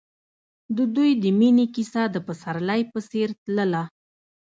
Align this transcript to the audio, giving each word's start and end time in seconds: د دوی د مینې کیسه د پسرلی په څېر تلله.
د 0.77 0.79
دوی 0.95 1.11
د 1.23 1.25
مینې 1.39 1.65
کیسه 1.75 2.03
د 2.11 2.15
پسرلی 2.27 2.81
په 2.91 2.99
څېر 3.09 3.29
تلله. 3.43 3.83